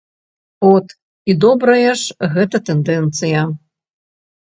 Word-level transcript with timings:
От, 0.69 0.87
і 1.29 1.37
добрая 1.45 1.93
ж 2.01 2.35
гэта 2.35 2.65
тэндэнцыя! 2.73 3.47